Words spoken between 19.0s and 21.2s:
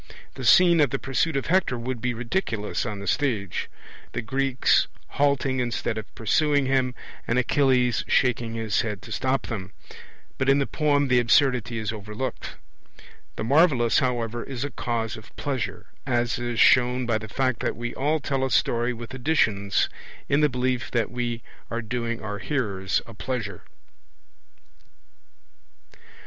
additions, in the belief that